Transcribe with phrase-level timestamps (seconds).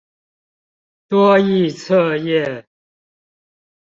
[1.09, 2.65] 多益測驗